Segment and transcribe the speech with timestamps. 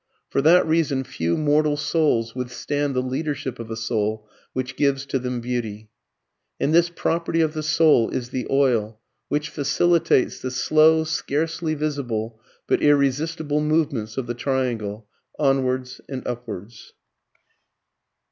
[0.31, 5.19] For that reason few mortal souls withstand the leadership of a soul which gives to
[5.19, 8.47] them beauty." [Footnote: De la beaute interieure.] And this property of the soul is the
[8.49, 16.25] oil, which facilitates the slow, scarcely visible but irresistible movement of the triangle, onwards and
[16.25, 16.93] upwards.